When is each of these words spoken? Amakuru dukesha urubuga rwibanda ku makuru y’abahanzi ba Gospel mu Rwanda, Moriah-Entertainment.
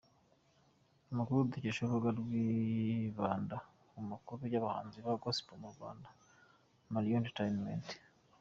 Amakuru 1.11 1.47
dukesha 1.51 1.79
urubuga 1.81 2.09
rwibanda 2.19 3.55
ku 3.89 3.97
makuru 4.09 4.41
y’abahanzi 4.53 4.97
ba 5.05 5.13
Gospel 5.23 5.57
mu 5.63 5.69
Rwanda, 5.75 6.07
Moriah-Entertainment. 6.91 7.85